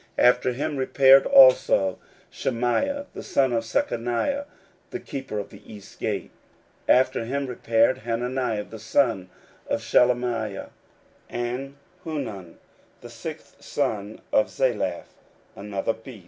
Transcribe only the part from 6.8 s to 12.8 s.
16:003:030 After him repaired Hananiah the son of Shelemiah, and Hanun